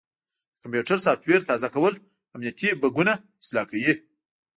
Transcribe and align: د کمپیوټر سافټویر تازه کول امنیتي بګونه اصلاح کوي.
د 0.55 0.57
کمپیوټر 0.63 0.97
سافټویر 1.05 1.41
تازه 1.49 1.67
کول 1.73 1.93
امنیتي 2.35 2.67
بګونه 2.81 3.13
اصلاح 3.41 3.65
کوي. 3.71 3.93